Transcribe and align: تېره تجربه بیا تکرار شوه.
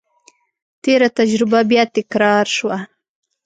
تېره 0.83 1.09
تجربه 1.17 1.59
بیا 1.69 1.83
تکرار 1.95 2.45
شوه. 2.55 2.77